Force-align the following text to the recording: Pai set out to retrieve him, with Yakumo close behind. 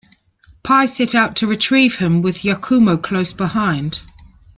Pai 0.63 0.87
set 0.87 1.13
out 1.13 1.35
to 1.35 1.45
retrieve 1.45 1.97
him, 1.97 2.23
with 2.23 2.37
Yakumo 2.43 2.97
close 3.03 3.33
behind. 3.33 3.99